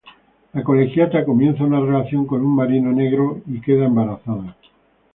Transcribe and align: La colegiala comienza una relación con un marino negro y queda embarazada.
La 0.53 0.63
colegiala 0.63 1.23
comienza 1.23 1.63
una 1.63 1.79
relación 1.79 2.25
con 2.25 2.41
un 2.41 2.55
marino 2.55 2.91
negro 2.91 3.41
y 3.45 3.61
queda 3.61 3.85
embarazada. 3.85 4.57